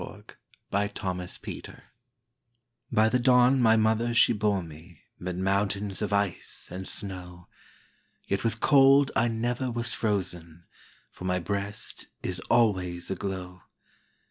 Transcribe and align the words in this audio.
BrooksBY 0.71 1.83
the 3.11 3.19
Don 3.19 3.61
my 3.61 3.75
mother 3.75 4.15
she 4.15 4.33
bore 4.33 4.63
meMid 4.63 5.37
mountains 5.37 6.01
of 6.01 6.11
ice 6.11 6.67
and 6.71 6.87
snow; 6.87 7.47
Yet 8.25 8.43
with 8.43 8.59
cold 8.59 9.11
I 9.15 9.27
never 9.27 9.69
was 9.69 9.93
frozen, 9.93 10.63
For 11.11 11.25
my 11.25 11.37
breast 11.37 12.07
is 12.23 12.39
always 12.49 13.11
aglow. 13.11 13.61